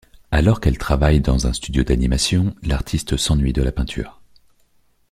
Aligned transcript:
Alors 0.31 0.59
qu'elle 0.61 0.79
travaille 0.79 1.21
dans 1.21 1.45
un 1.45 1.53
studio 1.53 1.83
d'animation, 1.83 2.55
l'artiste 2.63 3.17
s'ennuie 3.17 3.53
de 3.53 3.61
la 3.61 3.71
peinture. 3.71 4.19